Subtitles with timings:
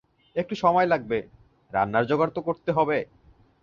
[0.35, 1.19] একটু সময় লাগবে,
[1.71, 2.97] রান্নার জোগাড় করতে হবে।